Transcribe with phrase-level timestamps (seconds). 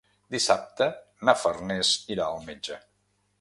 [0.35, 0.87] Dissabte
[1.29, 2.81] na Farners irà al metge.